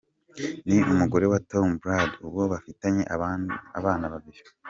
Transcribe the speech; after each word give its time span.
Ni 0.67 0.77
umugore 0.91 1.25
wa 1.31 1.39
Tom 1.51 1.67
Brady, 1.81 2.15
ubu 2.27 2.41
bafitanye 2.51 3.03
abana 3.79 4.05
babiri. 4.13 4.41